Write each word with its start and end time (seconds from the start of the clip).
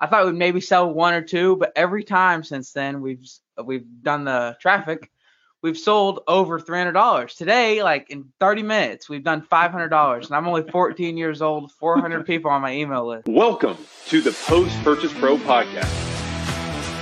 I 0.00 0.06
thought 0.06 0.26
we'd 0.26 0.36
maybe 0.36 0.60
sell 0.60 0.88
one 0.92 1.12
or 1.12 1.22
two, 1.22 1.56
but 1.56 1.72
every 1.74 2.04
time 2.04 2.44
since 2.44 2.70
then 2.70 3.00
we've 3.00 3.28
we've 3.64 3.84
done 4.00 4.22
the 4.22 4.56
traffic, 4.60 5.10
we've 5.60 5.76
sold 5.76 6.20
over 6.28 6.60
three 6.60 6.78
hundred 6.78 6.92
dollars. 6.92 7.34
Today, 7.34 7.82
like 7.82 8.08
in 8.08 8.26
thirty 8.38 8.62
minutes, 8.62 9.08
we've 9.08 9.24
done 9.24 9.42
five 9.42 9.72
hundred 9.72 9.88
dollars, 9.88 10.26
and 10.26 10.36
I'm 10.36 10.46
only 10.46 10.62
fourteen 10.70 11.16
years 11.16 11.42
old. 11.42 11.72
Four 11.72 12.00
hundred 12.00 12.26
people 12.26 12.48
on 12.48 12.62
my 12.62 12.74
email 12.74 13.08
list. 13.08 13.26
Welcome 13.26 13.76
to 14.06 14.20
the 14.20 14.30
Post 14.46 14.80
Purchase 14.84 15.12
Pro 15.14 15.36
podcast. 15.36 15.88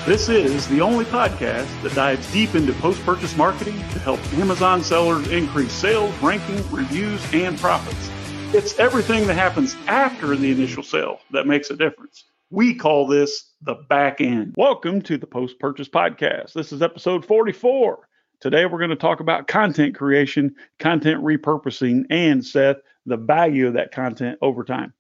This 0.07 0.31
is 0.31 0.67
the 0.69 0.81
only 0.81 1.05
podcast 1.05 1.69
that 1.83 1.95
dives 1.95 2.33
deep 2.33 2.55
into 2.55 2.73
post 2.75 3.05
purchase 3.05 3.37
marketing 3.37 3.77
to 3.77 3.99
help 3.99 4.21
Amazon 4.35 4.83
sellers 4.83 5.29
increase 5.29 5.73
sales, 5.73 6.17
ranking, 6.23 6.65
reviews, 6.71 7.21
and 7.35 7.59
profits. 7.59 8.09
It's 8.55 8.79
everything 8.79 9.27
that 9.27 9.35
happens 9.35 9.77
after 9.87 10.35
the 10.35 10.51
initial 10.51 10.83
sale 10.83 11.21
that 11.33 11.47
makes 11.47 11.69
a 11.69 11.77
difference. 11.77 12.25
We 12.51 12.77
call 12.77 13.09
this 13.09 13.51
the 13.63 13.75
back 13.89 14.21
end. 14.21 14.55
Welcome 14.57 15.03
to 15.03 15.19
the 15.19 15.27
Post 15.27 15.59
Purchase 15.59 15.89
Podcast. 15.89 16.53
This 16.53 16.73
is 16.73 16.81
episode 16.81 17.27
44. 17.27 18.09
Today 18.41 18.67
we're 18.67 18.79
going 18.79 18.91
to 18.91 18.97
talk 18.97 19.19
about 19.19 19.49
content 19.49 19.97
creation, 19.97 20.55
content 20.79 21.25
repurposing, 21.25 22.05
and 22.09 22.47
Seth, 22.47 22.77
the 23.05 23.17
value 23.17 23.67
of 23.67 23.75
that 23.75 23.91
content 23.91 24.39
over 24.43 24.63
time. 24.63 24.93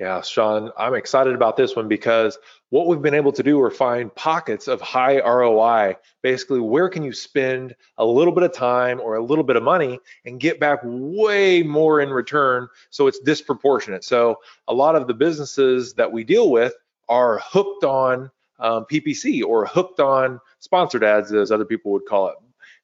Yeah, 0.00 0.22
Sean, 0.22 0.72
I'm 0.78 0.94
excited 0.94 1.34
about 1.34 1.58
this 1.58 1.76
one 1.76 1.86
because 1.86 2.38
what 2.70 2.86
we've 2.86 3.02
been 3.02 3.12
able 3.12 3.32
to 3.32 3.42
do 3.42 3.60
are 3.60 3.70
find 3.70 4.12
pockets 4.14 4.66
of 4.66 4.80
high 4.80 5.20
ROI. 5.20 5.94
Basically, 6.22 6.58
where 6.58 6.88
can 6.88 7.02
you 7.02 7.12
spend 7.12 7.76
a 7.98 8.04
little 8.06 8.32
bit 8.32 8.42
of 8.42 8.54
time 8.54 8.98
or 8.98 9.16
a 9.16 9.22
little 9.22 9.44
bit 9.44 9.56
of 9.56 9.62
money 9.62 10.00
and 10.24 10.40
get 10.40 10.58
back 10.58 10.80
way 10.82 11.62
more 11.62 12.00
in 12.00 12.08
return 12.08 12.66
so 12.88 13.08
it's 13.08 13.18
disproportionate. 13.18 14.02
So, 14.02 14.36
a 14.68 14.72
lot 14.72 14.96
of 14.96 15.06
the 15.06 15.12
businesses 15.12 15.92
that 15.94 16.10
we 16.10 16.24
deal 16.24 16.50
with 16.50 16.72
are 17.10 17.38
hooked 17.44 17.84
on 17.84 18.30
um, 18.58 18.86
PPC 18.90 19.44
or 19.44 19.66
hooked 19.66 20.00
on 20.00 20.40
sponsored 20.60 21.04
ads, 21.04 21.30
as 21.30 21.52
other 21.52 21.66
people 21.66 21.92
would 21.92 22.06
call 22.06 22.28
it. 22.28 22.36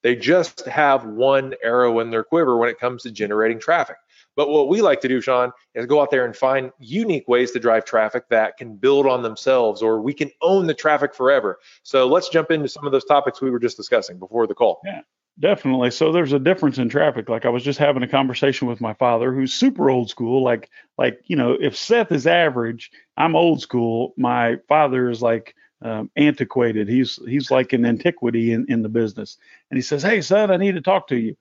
They 0.03 0.17
just 0.17 0.67
have 0.67 1.07
one 1.07 1.55
arrow 1.63 2.01
in 2.01 2.11
their 2.11 2.25
quiver 2.25 2.59
when 2.59 2.69
it 2.69 2.79
comes 2.79 3.05
to 3.05 3.11
generating 3.11 3.59
traffic. 3.59 3.97
But 4.37 4.51
what 4.51 4.69
we 4.69 4.83
like 4.83 5.01
to 5.01 5.09
do, 5.09 5.21
Sean, 5.21 5.51
is 5.75 5.87
go 5.87 6.01
out 6.01 6.11
there 6.11 6.25
and 6.25 6.37
find 6.37 6.71
unique 6.79 7.27
ways 7.27 7.51
to 7.53 7.59
drive 7.59 7.85
traffic 7.85 8.29
that 8.29 8.57
can 8.59 8.77
build 8.77 9.07
on 9.07 9.23
themselves 9.23 9.83
or 9.83 10.01
we 10.01 10.15
can 10.15 10.31
own 10.43 10.67
the 10.67 10.75
traffic 10.75 11.15
forever. 11.15 11.59
So 11.83 12.07
let's 12.07 12.29
jump 12.29 12.51
into 12.51 12.69
some 12.69 12.87
of 12.87 12.93
those 12.93 13.05
topics 13.05 13.41
we 13.41 13.51
were 13.51 13.59
just 13.59 13.77
discussing 13.77 14.19
before 14.19 14.47
the 14.47 14.55
call. 14.55 14.81
Yeah. 14.85 15.01
Definitely. 15.39 15.91
So 15.91 16.13
there's 16.13 16.33
a 16.33 16.39
difference 16.39 16.79
in 16.79 16.89
traffic. 16.89 17.29
Like 17.29 17.45
I 17.45 17.51
was 17.51 17.63
just 17.63 17.79
having 17.79 18.03
a 18.03 18.09
conversation 18.09 18.69
with 18.69 18.81
my 18.81 18.95
father, 18.95 19.35
who's 19.35 19.53
super 19.53 19.91
old 19.91 20.09
school. 20.09 20.43
Like, 20.43 20.71
like 20.97 21.21
you 21.27 21.37
know, 21.37 21.57
if 21.61 21.77
Seth 21.77 22.11
is 22.11 22.27
average, 22.27 22.91
I'm 23.19 23.37
old 23.37 23.61
school. 23.61 24.15
My 24.17 24.57
father 24.67 25.11
is 25.11 25.21
like 25.21 25.55
um, 25.83 26.11
antiquated. 26.17 26.89
He's 26.89 27.19
he's 27.27 27.51
like 27.51 27.75
an 27.75 27.85
antiquity 27.85 28.53
in 28.53 28.65
in 28.71 28.81
the 28.81 28.89
business. 28.89 29.37
And 29.71 29.77
he 29.77 29.83
says, 29.83 30.03
"Hey, 30.03 30.23
son, 30.23 30.51
I 30.51 30.57
need 30.57 30.77
to 30.77 30.81
talk 30.81 31.09
to 31.09 31.17
you." 31.17 31.37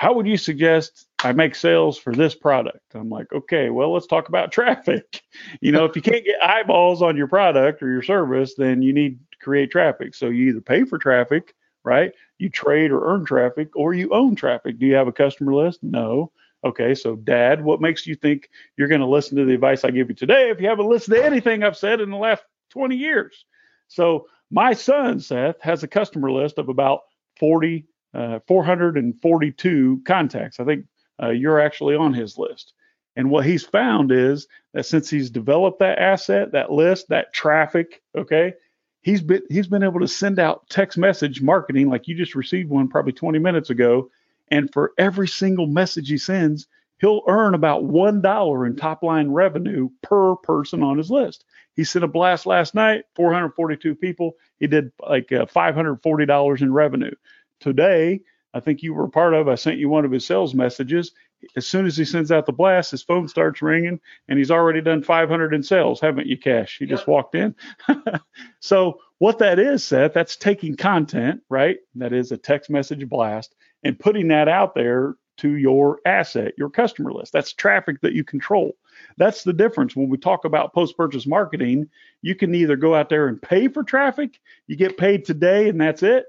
How 0.00 0.14
would 0.14 0.26
you 0.26 0.38
suggest 0.38 1.08
I 1.22 1.32
make 1.32 1.54
sales 1.54 1.98
for 1.98 2.14
this 2.14 2.34
product? 2.34 2.94
I'm 2.94 3.10
like, 3.10 3.30
okay, 3.34 3.68
well, 3.68 3.92
let's 3.92 4.06
talk 4.06 4.30
about 4.30 4.50
traffic. 4.52 5.20
You 5.60 5.72
know, 5.72 5.84
if 5.84 5.94
you 5.94 6.00
can't 6.00 6.24
get 6.24 6.42
eyeballs 6.42 7.02
on 7.02 7.18
your 7.18 7.28
product 7.28 7.82
or 7.82 7.92
your 7.92 8.02
service, 8.02 8.54
then 8.54 8.80
you 8.80 8.94
need 8.94 9.18
to 9.32 9.38
create 9.40 9.70
traffic. 9.70 10.14
So 10.14 10.30
you 10.30 10.48
either 10.48 10.62
pay 10.62 10.84
for 10.84 10.96
traffic, 10.96 11.54
right? 11.84 12.12
You 12.38 12.48
trade 12.48 12.92
or 12.92 13.12
earn 13.12 13.26
traffic, 13.26 13.76
or 13.76 13.92
you 13.92 14.08
own 14.08 14.36
traffic. 14.36 14.78
Do 14.78 14.86
you 14.86 14.94
have 14.94 15.06
a 15.06 15.12
customer 15.12 15.54
list? 15.54 15.82
No. 15.82 16.32
Okay, 16.64 16.94
so 16.94 17.16
dad, 17.16 17.62
what 17.62 17.82
makes 17.82 18.06
you 18.06 18.14
think 18.14 18.48
you're 18.78 18.88
going 18.88 19.02
to 19.02 19.06
listen 19.06 19.36
to 19.36 19.44
the 19.44 19.52
advice 19.52 19.84
I 19.84 19.90
give 19.90 20.08
you 20.08 20.14
today 20.14 20.48
if 20.48 20.62
you 20.62 20.68
haven't 20.70 20.88
listened 20.88 21.16
to 21.16 21.24
anything 21.24 21.62
I've 21.62 21.76
said 21.76 22.00
in 22.00 22.08
the 22.08 22.16
last 22.16 22.42
20 22.70 22.96
years? 22.96 23.44
So 23.88 24.28
my 24.50 24.72
son, 24.72 25.20
Seth, 25.20 25.60
has 25.60 25.82
a 25.82 25.88
customer 25.88 26.32
list 26.32 26.56
of 26.56 26.70
about 26.70 27.00
40 27.38 27.80
uh, 27.80 27.82
442 28.12 30.02
contacts. 30.04 30.60
I 30.60 30.64
think 30.64 30.86
uh, 31.22 31.30
you're 31.30 31.60
actually 31.60 31.96
on 31.96 32.14
his 32.14 32.38
list. 32.38 32.72
And 33.16 33.30
what 33.30 33.44
he's 33.44 33.64
found 33.64 34.12
is 34.12 34.46
that 34.72 34.86
since 34.86 35.10
he's 35.10 35.30
developed 35.30 35.80
that 35.80 35.98
asset, 35.98 36.52
that 36.52 36.70
list, 36.70 37.08
that 37.08 37.32
traffic, 37.32 38.02
okay, 38.16 38.54
he's 39.02 39.20
been 39.20 39.42
he's 39.48 39.66
been 39.66 39.82
able 39.82 40.00
to 40.00 40.08
send 40.08 40.38
out 40.38 40.68
text 40.68 40.96
message 40.96 41.42
marketing 41.42 41.88
like 41.88 42.08
you 42.08 42.14
just 42.14 42.34
received 42.34 42.70
one 42.70 42.88
probably 42.88 43.12
20 43.12 43.38
minutes 43.38 43.70
ago. 43.70 44.10
And 44.50 44.72
for 44.72 44.92
every 44.98 45.28
single 45.28 45.66
message 45.66 46.08
he 46.08 46.18
sends, 46.18 46.66
he'll 47.00 47.22
earn 47.28 47.54
about 47.54 47.84
one 47.84 48.20
dollar 48.20 48.66
in 48.66 48.76
top 48.76 49.02
line 49.02 49.30
revenue 49.30 49.90
per 50.02 50.36
person 50.36 50.82
on 50.82 50.98
his 50.98 51.10
list. 51.10 51.44
He 51.76 51.84
sent 51.84 52.04
a 52.04 52.08
blast 52.08 52.46
last 52.46 52.74
night, 52.74 53.04
442 53.16 53.94
people. 53.94 54.36
He 54.58 54.66
did 54.66 54.92
like 55.00 55.32
uh, 55.32 55.46
$540 55.46 56.60
in 56.60 56.72
revenue. 56.72 57.14
Today, 57.60 58.20
I 58.52 58.60
think 58.60 58.82
you 58.82 58.94
were 58.94 59.08
part 59.08 59.34
of. 59.34 59.48
I 59.48 59.54
sent 59.54 59.78
you 59.78 59.88
one 59.88 60.04
of 60.04 60.12
his 60.12 60.26
sales 60.26 60.54
messages. 60.54 61.12
As 61.56 61.66
soon 61.66 61.86
as 61.86 61.96
he 61.96 62.04
sends 62.04 62.30
out 62.30 62.46
the 62.46 62.52
blast, 62.52 62.90
his 62.90 63.02
phone 63.02 63.28
starts 63.28 63.62
ringing, 63.62 64.00
and 64.28 64.38
he's 64.38 64.50
already 64.50 64.80
done 64.80 65.02
500 65.02 65.54
in 65.54 65.62
sales, 65.62 66.00
haven't 66.00 66.26
you, 66.26 66.36
Cash? 66.36 66.78
He 66.78 66.84
yep. 66.84 66.96
just 66.96 67.06
walked 67.06 67.34
in. 67.34 67.54
so 68.60 69.00
what 69.18 69.38
that 69.38 69.58
is, 69.58 69.84
Seth, 69.84 70.12
that's 70.12 70.36
taking 70.36 70.76
content, 70.76 71.42
right? 71.48 71.78
That 71.94 72.12
is 72.12 72.32
a 72.32 72.36
text 72.36 72.68
message 72.68 73.08
blast, 73.08 73.54
and 73.84 73.98
putting 73.98 74.28
that 74.28 74.48
out 74.48 74.74
there 74.74 75.16
to 75.38 75.56
your 75.56 76.00
asset, 76.04 76.52
your 76.58 76.68
customer 76.68 77.12
list. 77.12 77.32
That's 77.32 77.54
traffic 77.54 78.02
that 78.02 78.12
you 78.12 78.24
control. 78.24 78.76
That's 79.16 79.42
the 79.42 79.54
difference 79.54 79.96
when 79.96 80.10
we 80.10 80.18
talk 80.18 80.44
about 80.44 80.74
post 80.74 80.98
purchase 80.98 81.26
marketing. 81.26 81.88
You 82.20 82.34
can 82.34 82.54
either 82.54 82.76
go 82.76 82.94
out 82.94 83.08
there 83.08 83.28
and 83.28 83.40
pay 83.40 83.68
for 83.68 83.82
traffic, 83.82 84.38
you 84.66 84.76
get 84.76 84.98
paid 84.98 85.24
today, 85.24 85.70
and 85.70 85.80
that's 85.80 86.02
it, 86.02 86.26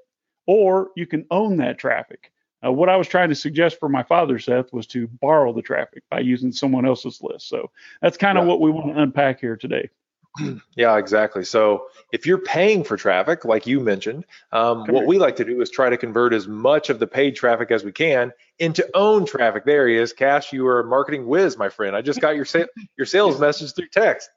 or 0.47 0.89
you 0.95 1.05
can 1.05 1.25
own 1.31 1.57
that 1.57 1.77
traffic. 1.77 2.31
Uh, 2.63 2.71
what 2.71 2.89
I 2.89 2.97
was 2.97 3.07
trying 3.07 3.29
to 3.29 3.35
suggest 3.35 3.79
for 3.79 3.89
my 3.89 4.03
father, 4.03 4.37
Seth, 4.37 4.71
was 4.71 4.85
to 4.87 5.07
borrow 5.07 5.51
the 5.51 5.61
traffic 5.61 6.03
by 6.09 6.19
using 6.19 6.51
someone 6.51 6.85
else's 6.85 7.21
list. 7.21 7.49
So 7.49 7.71
that's 8.01 8.17
kind 8.17 8.37
of 8.37 8.43
yeah. 8.43 8.49
what 8.49 8.61
we 8.61 8.69
want 8.69 8.95
to 8.95 9.01
unpack 9.01 9.39
here 9.39 9.57
today. 9.57 9.89
Yeah, 10.77 10.97
exactly. 10.97 11.43
So 11.43 11.87
if 12.13 12.25
you're 12.25 12.39
paying 12.39 12.83
for 12.83 12.95
traffic, 12.95 13.43
like 13.43 13.67
you 13.67 13.79
mentioned, 13.79 14.25
um, 14.51 14.85
what 14.87 15.05
we 15.05 15.17
like 15.17 15.35
to 15.35 15.45
do 15.45 15.59
is 15.61 15.69
try 15.69 15.89
to 15.89 15.97
convert 15.97 16.33
as 16.33 16.47
much 16.47 16.89
of 16.89 16.99
the 16.99 17.07
paid 17.07 17.35
traffic 17.35 17.69
as 17.71 17.83
we 17.83 17.91
can 17.91 18.31
into 18.57 18.87
own 18.93 19.25
traffic. 19.25 19.65
There 19.65 19.87
he 19.87 19.97
is, 19.97 20.13
Cash. 20.13 20.53
You 20.53 20.65
are 20.67 20.79
a 20.79 20.85
marketing 20.85 21.27
whiz, 21.27 21.57
my 21.57 21.69
friend. 21.69 21.95
I 21.95 22.01
just 22.01 22.21
got 22.21 22.35
your 22.35 22.45
sa- 22.45 22.65
your 22.97 23.05
sales 23.05 23.39
message 23.41 23.73
through 23.73 23.89
text. 23.89 24.29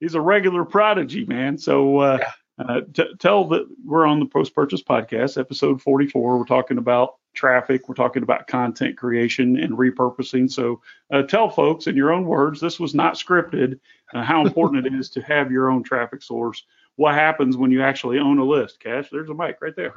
He's 0.00 0.14
a 0.14 0.20
regular 0.20 0.64
prodigy, 0.64 1.24
man. 1.24 1.56
So 1.58 1.98
uh, 1.98 2.18
yeah. 2.20 2.30
Uh, 2.58 2.80
t- 2.92 3.14
tell 3.18 3.46
that 3.48 3.66
we're 3.84 4.06
on 4.06 4.18
the 4.18 4.26
post 4.26 4.54
purchase 4.54 4.82
podcast, 4.82 5.38
episode 5.38 5.80
44. 5.80 6.38
We're 6.38 6.44
talking 6.44 6.78
about 6.78 7.16
traffic, 7.34 7.88
we're 7.88 7.94
talking 7.94 8.24
about 8.24 8.48
content 8.48 8.96
creation 8.96 9.56
and 9.58 9.78
repurposing. 9.78 10.50
So 10.50 10.80
uh, 11.12 11.22
tell 11.22 11.48
folks 11.48 11.86
in 11.86 11.94
your 11.94 12.12
own 12.12 12.24
words, 12.24 12.60
this 12.60 12.80
was 12.80 12.94
not 12.94 13.14
scripted, 13.14 13.78
uh, 14.12 14.22
how 14.22 14.44
important 14.44 14.86
it 14.86 14.92
is 14.92 15.08
to 15.10 15.22
have 15.22 15.52
your 15.52 15.70
own 15.70 15.84
traffic 15.84 16.22
source. 16.22 16.64
What 16.96 17.14
happens 17.14 17.56
when 17.56 17.70
you 17.70 17.82
actually 17.82 18.18
own 18.18 18.38
a 18.38 18.44
list? 18.44 18.80
Cash, 18.80 19.08
there's 19.12 19.30
a 19.30 19.34
mic 19.34 19.58
right 19.60 19.76
there. 19.76 19.94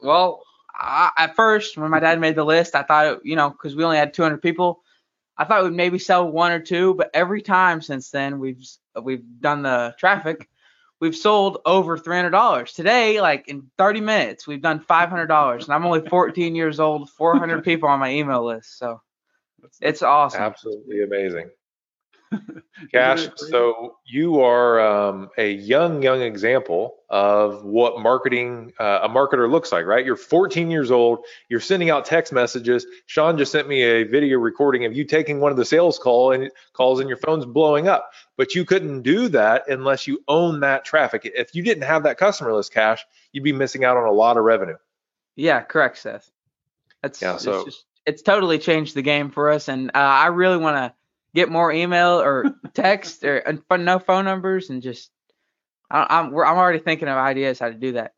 well, 0.00 0.42
I, 0.74 1.10
at 1.18 1.36
first, 1.36 1.76
when 1.76 1.90
my 1.90 2.00
dad 2.00 2.18
made 2.20 2.36
the 2.36 2.44
list, 2.44 2.74
I 2.74 2.84
thought, 2.84 3.06
it, 3.06 3.20
you 3.22 3.36
know, 3.36 3.50
because 3.50 3.76
we 3.76 3.84
only 3.84 3.98
had 3.98 4.14
200 4.14 4.38
people, 4.38 4.82
I 5.36 5.44
thought 5.44 5.64
we'd 5.64 5.74
maybe 5.74 5.98
sell 5.98 6.30
one 6.30 6.52
or 6.52 6.60
two. 6.60 6.94
But 6.94 7.10
every 7.12 7.42
time 7.42 7.82
since 7.82 8.10
then, 8.10 8.38
we've 8.38 8.66
we've 9.02 9.24
done 9.40 9.62
the 9.62 9.94
traffic 9.98 10.48
we've 11.00 11.16
sold 11.16 11.58
over 11.66 11.98
$300 11.98 12.74
today 12.74 13.20
like 13.20 13.48
in 13.48 13.70
30 13.78 14.00
minutes 14.00 14.46
we've 14.46 14.62
done 14.62 14.80
$500 14.80 15.62
and 15.62 15.70
i'm 15.70 15.84
only 15.84 16.06
14 16.08 16.54
years 16.54 16.80
old 16.80 17.10
400 17.10 17.62
people 17.64 17.88
on 17.88 18.00
my 18.00 18.10
email 18.10 18.44
list 18.44 18.78
so 18.78 19.00
it's 19.80 20.02
awesome. 20.02 20.42
absolutely 20.42 21.02
amazing 21.02 21.50
Cash, 22.92 23.28
so 23.36 23.96
you 24.04 24.40
are 24.40 24.80
um, 24.80 25.30
a 25.38 25.52
young, 25.52 26.02
young 26.02 26.20
example 26.20 26.96
of 27.08 27.64
what 27.64 28.00
marketing 28.00 28.72
uh, 28.78 29.00
a 29.02 29.08
marketer 29.08 29.50
looks 29.50 29.72
like, 29.72 29.86
right? 29.86 30.04
You're 30.04 30.16
14 30.16 30.70
years 30.70 30.90
old. 30.90 31.20
You're 31.48 31.60
sending 31.60 31.90
out 31.90 32.04
text 32.04 32.32
messages. 32.32 32.86
Sean 33.06 33.38
just 33.38 33.52
sent 33.52 33.68
me 33.68 33.82
a 33.82 34.04
video 34.04 34.38
recording 34.38 34.84
of 34.84 34.94
you 34.94 35.04
taking 35.04 35.40
one 35.40 35.50
of 35.50 35.56
the 35.56 35.64
sales 35.64 35.98
call 35.98 36.32
and 36.32 36.50
calls, 36.72 37.00
and 37.00 37.08
your 37.08 37.18
phone's 37.18 37.46
blowing 37.46 37.88
up. 37.88 38.10
But 38.36 38.54
you 38.54 38.64
couldn't 38.64 39.02
do 39.02 39.28
that 39.28 39.68
unless 39.68 40.06
you 40.06 40.22
own 40.28 40.60
that 40.60 40.84
traffic. 40.84 41.22
If 41.24 41.54
you 41.54 41.62
didn't 41.62 41.84
have 41.84 42.02
that 42.04 42.18
customer 42.18 42.52
list, 42.52 42.72
Cash, 42.72 43.04
you'd 43.32 43.44
be 43.44 43.52
missing 43.52 43.84
out 43.84 43.96
on 43.96 44.06
a 44.06 44.12
lot 44.12 44.36
of 44.36 44.44
revenue. 44.44 44.76
Yeah, 45.36 45.62
correct, 45.62 45.98
Seth. 45.98 46.30
That's 47.02 47.22
yeah, 47.22 47.36
so. 47.36 47.56
It's, 47.56 47.64
just, 47.64 47.84
it's 48.04 48.22
totally 48.22 48.58
changed 48.58 48.94
the 48.94 49.02
game 49.02 49.30
for 49.30 49.50
us, 49.50 49.68
and 49.68 49.90
uh, 49.90 49.98
I 49.98 50.28
really 50.28 50.56
want 50.56 50.76
to 50.76 50.94
get 51.34 51.50
more 51.50 51.72
email 51.72 52.20
or 52.20 52.54
text 52.74 53.24
or 53.24 53.58
no 53.78 53.98
phone 53.98 54.24
numbers 54.24 54.70
and 54.70 54.82
just 54.82 55.10
I, 55.90 56.02
am 56.02 56.28
I'm, 56.28 56.34
I'm 56.34 56.56
already 56.56 56.78
thinking 56.78 57.08
of 57.08 57.16
ideas 57.16 57.58
how 57.58 57.68
to 57.68 57.74
do 57.74 57.92
that. 57.92 58.12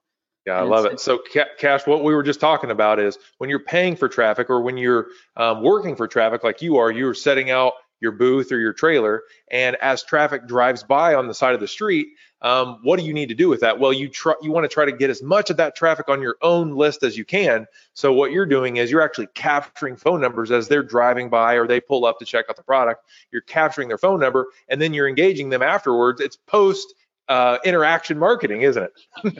Yeah, 0.47 0.55
I 0.55 0.63
love 0.63 0.87
it. 0.87 0.99
So, 0.99 1.21
Cash, 1.59 1.87
what 1.87 2.03
we 2.03 2.15
were 2.15 2.23
just 2.23 2.41
talking 2.41 2.71
about 2.71 2.99
is 2.99 3.19
when 3.37 3.51
you're 3.51 3.59
paying 3.59 3.97
for 3.97 4.09
traffic 4.09 4.49
or 4.49 4.63
when 4.63 4.79
you're 4.79 5.09
um, 5.37 5.63
working 5.63 5.95
for 5.95 6.09
traffic 6.09 6.43
like 6.43 6.63
you 6.63 6.79
are, 6.79 6.91
you're 6.91 7.13
setting 7.13 7.51
out 7.51 7.75
your 8.01 8.13
booth 8.13 8.51
or 8.51 8.59
your 8.59 8.73
trailer. 8.73 9.25
And 9.51 9.77
as 9.77 10.03
traffic 10.03 10.47
drives 10.47 10.83
by 10.83 11.15
on 11.15 11.29
the 11.29 11.35
side 11.35 11.53
of 11.53 11.61
the 11.61 11.69
street, 11.69 12.09
um, 12.41 12.79
what 12.83 12.99
do 12.99 13.05
you 13.05 13.13
need 13.13 13.29
to 13.29 13.35
do 13.35 13.49
with 13.49 13.61
that? 13.61 13.81
Well, 13.81 13.93
you 13.93 14.09
try, 14.09 14.35
you 14.43 14.53
want 14.53 14.65
to 14.65 14.69
try 14.69 14.85
to 14.85 14.93
get 14.93 15.11
as 15.11 15.23
much 15.23 15.51
of 15.51 15.57
that 15.57 15.75
traffic 15.75 16.09
on 16.09 16.23
your 16.23 16.37
own 16.43 16.77
list 16.77 17.03
as 17.03 17.17
you 17.17 17.25
can. 17.25 17.67
So 17.95 18.13
what 18.13 18.31
you're 18.31 18.47
doing 18.47 18.77
is 18.77 18.91
you're 18.91 19.03
actually 19.03 19.29
capturing 19.35 19.97
phone 19.97 20.21
numbers 20.21 20.51
as 20.51 20.69
they're 20.69 20.83
driving 20.83 21.29
by 21.29 21.55
or 21.55 21.67
they 21.67 21.81
pull 21.81 22.05
up 22.05 22.19
to 22.21 22.25
check 22.25 22.47
out 22.49 22.57
the 22.57 22.63
product. 22.63 23.05
You're 23.33 23.43
capturing 23.43 23.89
their 23.89 23.99
phone 23.99 24.21
number 24.21 24.49
and 24.69 24.81
then 24.81 24.95
you're 24.95 25.09
engaging 25.09 25.49
them 25.49 25.63
afterwards. 25.63 26.21
It's 26.21 26.37
post 26.37 26.95
uh, 27.29 27.59
interaction 27.65 28.19
marketing, 28.19 28.63
isn't 28.63 28.83
it? 28.83 28.93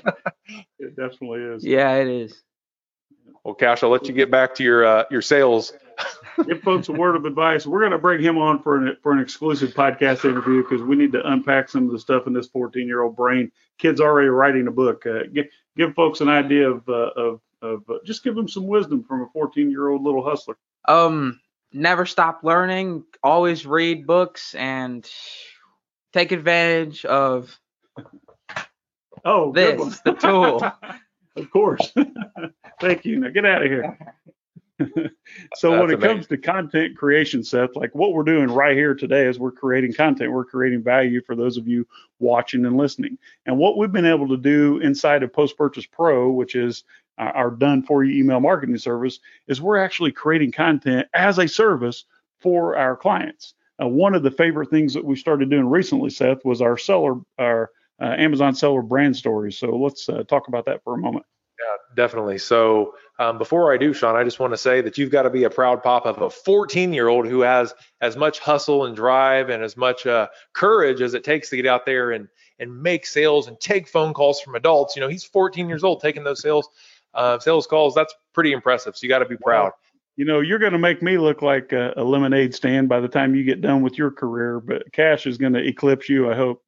it 0.79 0.97
definitely 0.97 1.41
is. 1.41 1.65
Yeah, 1.65 1.95
it 1.95 2.09
is. 2.09 2.43
Well, 3.49 3.55
Cash, 3.55 3.83
I'll 3.83 3.89
let 3.89 4.07
you 4.07 4.13
get 4.13 4.31
back 4.31 4.57
to 4.57 4.63
your 4.63 4.85
uh, 4.85 5.05
your 5.11 5.23
sales. 5.23 5.73
Give 6.47 6.61
folks 6.61 6.91
a 6.91 6.93
word 6.93 7.17
of 7.17 7.25
advice. 7.25 7.67
We're 7.67 7.81
going 7.81 7.93
to 7.93 7.99
bring 7.99 8.23
him 8.23 8.37
on 8.37 8.63
for 8.63 8.77
an 8.77 8.99
for 9.03 9.11
an 9.11 9.21
exclusive 9.21 9.71
podcast 9.71 10.27
interview 10.27 10.63
because 10.63 10.83
we 10.83 10.97
need 10.97 11.13
to 11.13 11.27
unpack 11.27 11.71
some 11.71 11.87
of 11.87 11.93
the 11.93 11.99
stuff 11.99 12.27
in 12.27 12.35
this 12.35 12.47
14 12.49 12.87
year 12.87 13.01
old 13.01 13.17
brain. 13.17 13.51
Kid's 13.79 14.03
already 14.03 14.29
writing 14.29 14.67
a 14.67 14.71
book. 14.71 15.07
Uh, 15.07 15.21
give, 15.33 15.47
give 15.79 15.95
folks 15.95 16.21
an 16.21 16.29
idea 16.29 16.69
of 16.69 16.87
uh, 16.91 17.09
of 17.17 17.41
of 17.63 17.85
uh, 17.89 17.95
just 18.05 18.23
give 18.23 18.35
them 18.35 18.49
some 18.49 18.67
wisdom 18.67 19.03
from 19.03 19.23
a 19.23 19.29
14 19.33 19.71
year 19.71 19.89
old 19.89 20.03
little 20.03 20.23
hustler. 20.23 20.59
Um, 20.87 21.41
never 21.73 22.05
stop 22.05 22.41
learning. 22.43 23.05
Always 23.23 23.65
read 23.65 24.07
books 24.07 24.55
and 24.57 25.11
take 26.13 26.33
advantage 26.33 27.07
of 27.07 27.59
oh 29.25 29.53
this 29.53 30.01
the 30.01 30.13
tool. 30.13 30.71
of 31.39 31.51
course. 31.51 31.93
Thank 32.81 33.05
you. 33.05 33.21
Now 33.21 33.31
get 33.31 33.45
out 33.45 33.63
of 33.63 33.69
here. 33.69 33.99
so 34.81 34.87
That's 34.97 35.63
when 35.63 35.91
it 35.91 35.95
amazing. 35.95 36.01
comes 36.01 36.27
to 36.29 36.39
content 36.39 36.97
creation, 36.97 37.43
Seth, 37.43 37.75
like 37.75 37.95
what 37.95 38.13
we're 38.13 38.23
doing 38.23 38.49
right 38.49 38.77
here 38.77 38.95
today 38.95 39.27
is 39.27 39.39
we're 39.39 39.51
creating 39.51 39.93
content. 39.93 40.33
We're 40.33 40.45
creating 40.45 40.85
value 40.85 41.21
for 41.23 41.35
those 41.35 41.57
of 41.57 41.67
you 41.67 41.87
watching 42.21 42.65
and 42.65 42.77
listening. 42.77 43.19
And 43.47 43.59
what 43.59 43.77
we've 43.77 43.91
been 43.91 44.07
able 44.07 44.29
to 44.29 44.37
do 44.37 44.79
inside 44.79 45.23
of 45.23 45.33
Post 45.33 45.57
Purchase 45.57 45.87
Pro, 45.87 46.31
which 46.31 46.55
is 46.55 46.85
our 47.19 47.51
done 47.51 47.83
for 47.83 48.05
you 48.05 48.17
email 48.21 48.39
marketing 48.39 48.79
service, 48.79 49.19
is 49.49 49.61
we're 49.61 49.79
actually 49.79 50.13
creating 50.13 50.53
content 50.53 51.09
as 51.15 51.39
a 51.39 51.49
service 51.49 52.05
for 52.39 52.77
our 52.77 52.97
clients. 52.97 53.55
Uh, 53.83 53.89
one 53.89 54.15
of 54.15 54.23
the 54.23 54.31
favorite 54.31 54.71
things 54.71 54.95
that 54.95 55.05
we 55.05 55.17
started 55.17 55.51
doing 55.51 55.69
recently, 55.69 56.11
Seth, 56.11 56.45
was 56.45 56.63
our 56.63 56.77
seller, 56.77 57.17
our 57.39 57.71
uh, 58.01 58.15
Amazon 58.19 58.55
seller 58.55 58.83
brand 58.83 59.17
stories. 59.17 59.57
So 59.57 59.77
let's 59.77 60.09
uh, 60.09 60.23
talk 60.25 60.49
about 60.49 60.67
that 60.67 60.83
for 60.85 60.95
a 60.95 60.99
moment. 60.99 61.27
Yeah, 61.59 61.95
definitely. 61.97 62.39
So 62.39 62.95
um, 63.19 63.37
before 63.37 63.73
I 63.73 63.79
do, 63.79 63.93
Sean, 63.93 64.15
I 64.15 64.23
just 64.23 64.39
want 64.39 64.53
to 64.53 64.57
say 64.57 64.81
that 64.81 64.97
you've 64.97 65.11
got 65.11 65.23
to 65.23 65.31
be 65.31 65.43
a 65.43 65.51
proud 65.51 65.83
pop 65.83 66.07
of 66.07 66.23
a 66.23 66.31
14 66.31 66.93
year 66.93 67.09
old 67.09 67.27
who 67.27 67.41
has 67.41 67.75
as 68.01 68.17
much 68.17 68.39
hustle 68.39 68.85
and 68.85 68.95
drive 68.95 69.49
and 69.49 69.65
as 69.65 69.77
much 69.77 70.07
uh, 70.07 70.29
courage 70.53 71.01
as 71.01 71.15
it 71.15 71.25
takes 71.25 71.51
to 71.51 71.57
get 71.57 71.67
out 71.67 71.85
there 71.85 72.13
and 72.13 72.29
and 72.61 72.83
make 72.83 73.07
sales 73.07 73.49
and 73.49 73.59
take 73.61 73.89
phone 73.89 74.13
calls 74.13 74.41
from 74.41 74.55
adults. 74.55 74.95
You 74.95 75.01
know, 75.01 75.09
he's 75.09 75.25
14 75.25 75.69
years 75.69 75.83
old 75.83 76.01
taking 76.01 76.25
those 76.25 76.41
sales 76.41 76.69
uh, 77.15 77.39
sales 77.41 77.67
calls. 77.67 77.95
That's 77.95 78.15
pretty 78.35 78.53
impressive. 78.53 78.97
So 78.97 79.05
you 79.05 79.09
got 79.09 79.21
to 79.21 79.27
be 79.27 79.37
proud. 79.37 79.73
You 80.17 80.25
know, 80.25 80.41
you're 80.41 80.59
going 80.59 80.73
to 80.73 80.79
make 80.79 81.03
me 81.03 81.19
look 81.19 81.43
like 81.43 81.73
a, 81.73 81.93
a 81.97 82.03
lemonade 82.03 82.55
stand 82.55 82.89
by 82.89 83.01
the 83.01 83.09
time 83.09 83.35
you 83.35 83.45
get 83.45 83.61
done 83.61 83.83
with 83.83 83.97
your 83.97 84.11
career, 84.11 84.59
but 84.61 84.93
Cash 84.93 85.27
is 85.27 85.39
going 85.39 85.53
to 85.53 85.65
eclipse 85.65 86.09
you, 86.09 86.31
I 86.31 86.35
hope 86.35 86.63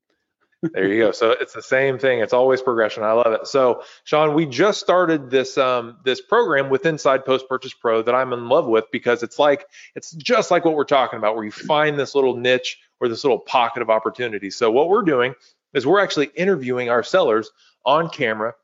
there 0.62 0.93
you 0.93 1.03
go. 1.03 1.12
So 1.12 1.31
it's 1.31 1.53
the 1.53 1.62
same 1.62 1.99
thing. 1.99 2.21
It's 2.21 2.33
always 2.33 2.61
progression. 2.61 3.03
I 3.03 3.12
love 3.12 3.33
it. 3.33 3.47
So 3.47 3.83
Sean, 4.05 4.35
we 4.35 4.47
just 4.47 4.81
started 4.81 5.31
this 5.31 5.57
um, 5.57 5.97
this 6.05 6.21
program 6.21 6.69
with 6.69 6.85
Inside 6.85 7.25
Post 7.25 7.49
Purchase 7.49 7.73
Pro 7.73 8.03
that 8.03 8.15
I'm 8.15 8.33
in 8.33 8.49
love 8.49 8.67
with 8.67 8.85
because 8.93 9.23
it's 9.23 9.39
like 9.39 9.67
it's 9.95 10.12
just 10.12 10.51
like 10.51 10.65
what 10.65 10.75
we're 10.75 10.85
talking 10.85 11.19
about, 11.19 11.35
where 11.35 11.45
you 11.45 11.51
find 11.51 11.99
this 11.99 12.15
little 12.15 12.37
niche 12.37 12.79
or 13.01 13.09
this 13.09 13.25
little 13.25 13.39
pocket 13.39 13.81
of 13.81 13.89
opportunity. 13.89 14.51
So 14.51 14.71
what 14.71 14.89
we're 14.89 15.03
doing 15.03 15.35
is 15.73 15.87
we're 15.87 16.01
actually 16.03 16.31
interviewing 16.35 16.91
our 16.91 17.03
sellers 17.03 17.51
on 17.87 18.11
camera 18.11 18.55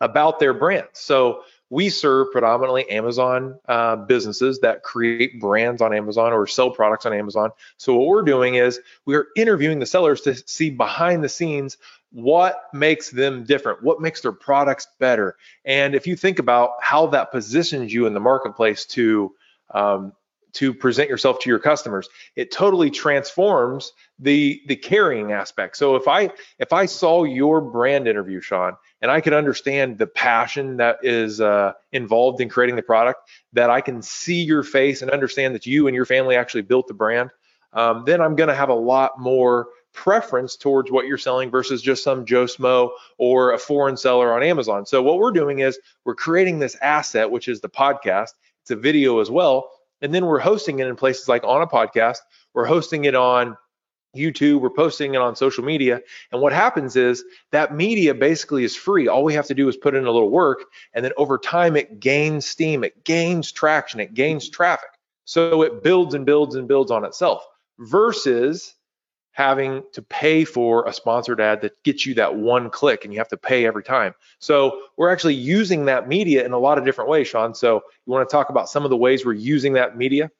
about 0.00 0.38
their 0.38 0.54
brands. 0.54 0.88
So 0.94 1.42
we 1.74 1.88
serve 1.88 2.30
predominantly 2.30 2.88
Amazon 2.88 3.58
uh, 3.66 3.96
businesses 3.96 4.60
that 4.60 4.84
create 4.84 5.40
brands 5.40 5.82
on 5.82 5.92
Amazon 5.92 6.32
or 6.32 6.46
sell 6.46 6.70
products 6.70 7.04
on 7.04 7.12
Amazon. 7.12 7.50
So 7.78 7.96
what 7.96 8.06
we're 8.06 8.22
doing 8.22 8.54
is 8.54 8.78
we 9.06 9.16
are 9.16 9.26
interviewing 9.34 9.80
the 9.80 9.86
sellers 9.86 10.20
to 10.20 10.36
see 10.36 10.70
behind 10.70 11.24
the 11.24 11.28
scenes 11.28 11.76
what 12.12 12.62
makes 12.72 13.10
them 13.10 13.42
different, 13.42 13.82
what 13.82 14.00
makes 14.00 14.20
their 14.20 14.30
products 14.30 14.86
better. 15.00 15.36
And 15.64 15.96
if 15.96 16.06
you 16.06 16.14
think 16.14 16.38
about 16.38 16.74
how 16.80 17.08
that 17.08 17.32
positions 17.32 17.92
you 17.92 18.06
in 18.06 18.14
the 18.14 18.20
marketplace 18.20 18.84
to 18.86 19.34
um, 19.72 20.12
to 20.54 20.72
present 20.72 21.08
yourself 21.08 21.38
to 21.38 21.50
your 21.50 21.58
customers 21.58 22.08
it 22.36 22.50
totally 22.50 22.90
transforms 22.90 23.92
the 24.18 24.62
the 24.66 24.76
carrying 24.76 25.32
aspect 25.32 25.76
so 25.76 25.96
if 25.96 26.08
i 26.08 26.30
if 26.58 26.72
i 26.72 26.86
saw 26.86 27.24
your 27.24 27.60
brand 27.60 28.08
interview 28.08 28.40
sean 28.40 28.74
and 29.02 29.10
i 29.10 29.20
could 29.20 29.32
understand 29.32 29.98
the 29.98 30.06
passion 30.06 30.78
that 30.78 30.98
is 31.02 31.40
uh, 31.40 31.72
involved 31.92 32.40
in 32.40 32.48
creating 32.48 32.76
the 32.76 32.82
product 32.82 33.20
that 33.52 33.70
i 33.70 33.80
can 33.80 34.00
see 34.02 34.42
your 34.42 34.62
face 34.62 35.02
and 35.02 35.10
understand 35.10 35.54
that 35.54 35.66
you 35.66 35.86
and 35.86 35.94
your 35.94 36.06
family 36.06 36.36
actually 36.36 36.62
built 36.62 36.88
the 36.88 36.94
brand 36.94 37.30
um, 37.72 38.04
then 38.06 38.20
i'm 38.20 38.36
going 38.36 38.48
to 38.48 38.54
have 38.54 38.70
a 38.70 38.74
lot 38.74 39.18
more 39.18 39.68
preference 39.94 40.56
towards 40.56 40.90
what 40.90 41.06
you're 41.06 41.16
selling 41.16 41.50
versus 41.50 41.80
just 41.80 42.02
some 42.02 42.26
Joe 42.26 42.44
Smo 42.44 42.90
or 43.16 43.52
a 43.52 43.58
foreign 43.58 43.96
seller 43.96 44.34
on 44.34 44.42
Amazon. 44.42 44.84
So 44.84 45.02
what 45.02 45.18
we're 45.18 45.30
doing 45.30 45.60
is 45.60 45.78
we're 46.04 46.16
creating 46.16 46.58
this 46.58 46.76
asset, 46.82 47.30
which 47.30 47.48
is 47.48 47.60
the 47.60 47.68
podcast. 47.68 48.30
It's 48.62 48.72
a 48.72 48.76
video 48.76 49.20
as 49.20 49.30
well, 49.30 49.70
and 50.00 50.14
then 50.14 50.26
we're 50.26 50.38
hosting 50.38 50.78
it 50.78 50.86
in 50.86 50.96
places 50.96 51.28
like 51.28 51.44
on 51.44 51.62
a 51.62 51.66
podcast, 51.66 52.18
we're 52.52 52.66
hosting 52.66 53.04
it 53.04 53.14
on 53.14 53.56
YouTube, 54.14 54.60
we're 54.60 54.70
posting 54.70 55.14
it 55.14 55.20
on 55.20 55.36
social 55.36 55.64
media. 55.64 56.00
And 56.32 56.40
what 56.40 56.52
happens 56.52 56.96
is 56.96 57.24
that 57.50 57.74
media 57.74 58.14
basically 58.14 58.64
is 58.64 58.76
free. 58.76 59.08
All 59.08 59.24
we 59.24 59.34
have 59.34 59.46
to 59.46 59.54
do 59.54 59.68
is 59.68 59.76
put 59.76 59.94
in 59.94 60.06
a 60.06 60.10
little 60.10 60.30
work. 60.30 60.64
And 60.92 61.04
then 61.04 61.12
over 61.16 61.36
time, 61.38 61.76
it 61.76 62.00
gains 62.00 62.46
steam, 62.46 62.84
it 62.84 63.04
gains 63.04 63.50
traction, 63.50 64.00
it 64.00 64.14
gains 64.14 64.48
traffic. 64.48 64.90
So 65.24 65.62
it 65.62 65.82
builds 65.82 66.14
and 66.14 66.26
builds 66.26 66.54
and 66.54 66.68
builds 66.68 66.90
on 66.90 67.04
itself 67.04 67.44
versus 67.78 68.74
having 69.34 69.82
to 69.92 70.00
pay 70.00 70.44
for 70.44 70.86
a 70.86 70.92
sponsored 70.92 71.40
ad 71.40 71.60
that 71.60 71.82
gets 71.82 72.06
you 72.06 72.14
that 72.14 72.36
one 72.36 72.70
click 72.70 73.04
and 73.04 73.12
you 73.12 73.18
have 73.18 73.28
to 73.28 73.36
pay 73.36 73.66
every 73.66 73.82
time. 73.82 74.14
So 74.38 74.82
we're 74.96 75.10
actually 75.10 75.34
using 75.34 75.84
that 75.86 76.06
media 76.08 76.46
in 76.46 76.52
a 76.52 76.58
lot 76.58 76.78
of 76.78 76.84
different 76.84 77.10
ways, 77.10 77.26
Sean. 77.26 77.52
So 77.52 77.82
you 78.06 78.12
want 78.12 78.28
to 78.28 78.32
talk 78.32 78.48
about 78.48 78.68
some 78.68 78.84
of 78.84 78.90
the 78.90 78.96
ways 78.96 79.26
we're 79.26 79.32
using 79.32 79.72
that 79.74 79.96
media? 79.98 80.30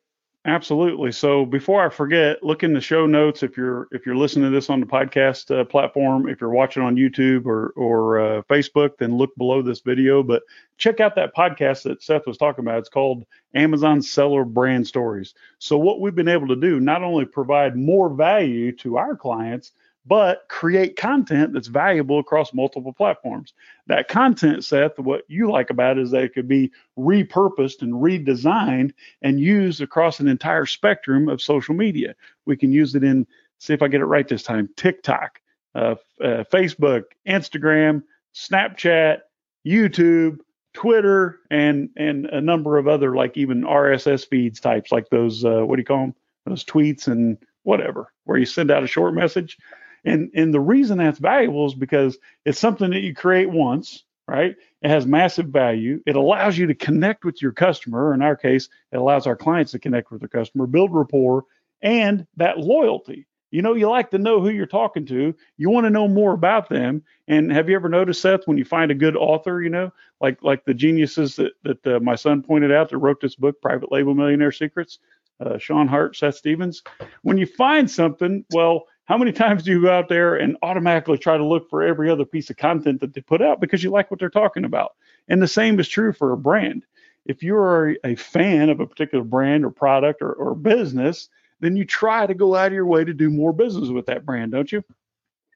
Absolutely. 0.46 1.10
So 1.10 1.46
before 1.46 1.86
I 1.86 1.88
forget, 1.88 2.42
look 2.42 2.62
in 2.62 2.74
the 2.74 2.80
show 2.80 3.06
notes 3.06 3.42
if 3.42 3.56
you're 3.56 3.88
if 3.92 4.04
you're 4.04 4.16
listening 4.16 4.44
to 4.44 4.54
this 4.54 4.68
on 4.68 4.78
the 4.80 4.86
podcast 4.86 5.50
uh, 5.58 5.64
platform. 5.64 6.28
If 6.28 6.38
you're 6.42 6.50
watching 6.50 6.82
on 6.82 6.96
YouTube 6.96 7.46
or 7.46 7.72
or 7.76 8.18
uh, 8.20 8.42
Facebook, 8.42 8.98
then 8.98 9.16
look 9.16 9.34
below 9.36 9.62
this 9.62 9.80
video. 9.80 10.22
But 10.22 10.42
check 10.76 11.00
out 11.00 11.14
that 11.16 11.34
podcast 11.34 11.84
that 11.84 12.02
Seth 12.02 12.26
was 12.26 12.36
talking 12.36 12.62
about. 12.62 12.80
It's 12.80 12.90
called 12.90 13.24
Amazon 13.54 14.02
Seller 14.02 14.44
Brand 14.44 14.86
Stories. 14.86 15.32
So 15.58 15.78
what 15.78 16.00
we've 16.00 16.14
been 16.14 16.28
able 16.28 16.48
to 16.48 16.56
do 16.56 16.78
not 16.78 17.02
only 17.02 17.24
provide 17.24 17.74
more 17.74 18.10
value 18.10 18.70
to 18.76 18.98
our 18.98 19.16
clients, 19.16 19.72
but 20.06 20.44
create 20.48 20.96
content 20.96 21.52
that's 21.52 21.68
valuable 21.68 22.18
across 22.18 22.52
multiple 22.52 22.92
platforms. 22.92 23.54
That 23.86 24.08
content, 24.08 24.64
Seth, 24.64 24.98
what 24.98 25.24
you 25.28 25.50
like 25.50 25.70
about 25.70 25.98
it 25.98 26.02
is 26.02 26.10
that 26.10 26.24
it 26.24 26.34
could 26.34 26.48
be 26.48 26.70
repurposed 26.98 27.82
and 27.82 27.94
redesigned 27.94 28.92
and 29.22 29.40
used 29.40 29.80
across 29.80 30.20
an 30.20 30.28
entire 30.28 30.66
spectrum 30.66 31.28
of 31.28 31.40
social 31.40 31.74
media. 31.74 32.14
We 32.44 32.56
can 32.56 32.72
use 32.72 32.94
it 32.94 33.02
in, 33.02 33.26
see 33.58 33.72
if 33.72 33.82
I 33.82 33.88
get 33.88 34.02
it 34.02 34.06
right 34.06 34.28
this 34.28 34.42
time, 34.42 34.68
TikTok, 34.76 35.40
uh, 35.74 35.96
uh, 36.20 36.44
Facebook, 36.52 37.04
Instagram, 37.26 38.02
Snapchat, 38.34 39.20
YouTube, 39.66 40.38
Twitter, 40.74 41.38
and 41.50 41.88
and 41.96 42.26
a 42.26 42.40
number 42.40 42.78
of 42.78 42.88
other 42.88 43.14
like 43.14 43.36
even 43.36 43.62
RSS 43.62 44.28
feeds 44.28 44.60
types 44.60 44.92
like 44.92 45.08
those. 45.08 45.44
Uh, 45.44 45.62
what 45.62 45.76
do 45.76 45.80
you 45.80 45.86
call 45.86 46.00
them? 46.00 46.14
Those 46.46 46.64
tweets 46.64 47.06
and 47.06 47.38
whatever, 47.62 48.12
where 48.24 48.36
you 48.36 48.44
send 48.44 48.70
out 48.70 48.82
a 48.82 48.88
short 48.88 49.14
message. 49.14 49.56
And 50.04 50.30
and 50.34 50.52
the 50.52 50.60
reason 50.60 50.98
that's 50.98 51.18
valuable 51.18 51.66
is 51.66 51.74
because 51.74 52.18
it's 52.44 52.58
something 52.58 52.90
that 52.90 53.00
you 53.00 53.14
create 53.14 53.50
once, 53.50 54.04
right? 54.28 54.54
It 54.82 54.88
has 54.88 55.06
massive 55.06 55.46
value. 55.46 56.00
It 56.06 56.16
allows 56.16 56.58
you 56.58 56.66
to 56.66 56.74
connect 56.74 57.24
with 57.24 57.40
your 57.40 57.52
customer. 57.52 58.14
In 58.14 58.22
our 58.22 58.36
case, 58.36 58.68
it 58.92 58.96
allows 58.96 59.26
our 59.26 59.36
clients 59.36 59.72
to 59.72 59.78
connect 59.78 60.10
with 60.10 60.20
their 60.20 60.28
customer, 60.28 60.66
build 60.66 60.94
rapport, 60.94 61.44
and 61.82 62.26
that 62.36 62.58
loyalty. 62.58 63.26
You 63.50 63.62
know, 63.62 63.74
you 63.74 63.88
like 63.88 64.10
to 64.10 64.18
know 64.18 64.40
who 64.40 64.48
you're 64.48 64.66
talking 64.66 65.06
to. 65.06 65.32
You 65.58 65.70
want 65.70 65.84
to 65.84 65.90
know 65.90 66.08
more 66.08 66.32
about 66.34 66.68
them. 66.68 67.04
And 67.28 67.52
have 67.52 67.68
you 67.68 67.76
ever 67.76 67.88
noticed, 67.88 68.20
Seth, 68.20 68.48
when 68.48 68.58
you 68.58 68.64
find 68.64 68.90
a 68.90 68.96
good 68.96 69.16
author, 69.16 69.62
you 69.62 69.70
know, 69.70 69.92
like 70.20 70.42
like 70.42 70.64
the 70.64 70.74
geniuses 70.74 71.36
that 71.36 71.52
that 71.62 71.86
uh, 71.86 72.00
my 72.00 72.16
son 72.16 72.42
pointed 72.42 72.72
out 72.72 72.90
that 72.90 72.98
wrote 72.98 73.20
this 73.20 73.36
book, 73.36 73.62
Private 73.62 73.92
Label 73.92 74.12
Millionaire 74.12 74.50
Secrets, 74.50 74.98
uh, 75.38 75.56
Sean 75.56 75.86
Hart, 75.86 76.16
Seth 76.16 76.34
Stevens. 76.34 76.82
When 77.22 77.38
you 77.38 77.46
find 77.46 77.88
something, 77.88 78.44
well, 78.52 78.86
how 79.04 79.18
many 79.18 79.32
times 79.32 79.62
do 79.62 79.70
you 79.70 79.82
go 79.82 79.90
out 79.90 80.08
there 80.08 80.36
and 80.36 80.56
automatically 80.62 81.18
try 81.18 81.36
to 81.36 81.44
look 81.44 81.68
for 81.68 81.82
every 81.82 82.10
other 82.10 82.24
piece 82.24 82.50
of 82.50 82.56
content 82.56 83.00
that 83.00 83.12
they 83.12 83.20
put 83.20 83.42
out 83.42 83.60
because 83.60 83.82
you 83.82 83.90
like 83.90 84.10
what 84.10 84.18
they're 84.18 84.30
talking 84.30 84.64
about? 84.64 84.94
And 85.28 85.42
the 85.42 85.48
same 85.48 85.78
is 85.78 85.88
true 85.88 86.12
for 86.12 86.32
a 86.32 86.36
brand. 86.36 86.84
If 87.26 87.42
you're 87.42 87.96
a 88.04 88.16
fan 88.16 88.70
of 88.70 88.80
a 88.80 88.86
particular 88.86 89.24
brand 89.24 89.64
or 89.64 89.70
product 89.70 90.22
or, 90.22 90.32
or 90.32 90.54
business, 90.54 91.28
then 91.60 91.76
you 91.76 91.84
try 91.84 92.26
to 92.26 92.34
go 92.34 92.54
out 92.54 92.68
of 92.68 92.72
your 92.72 92.86
way 92.86 93.04
to 93.04 93.14
do 93.14 93.30
more 93.30 93.52
business 93.52 93.88
with 93.88 94.06
that 94.06 94.26
brand, 94.26 94.52
don't 94.52 94.70
you? 94.70 94.82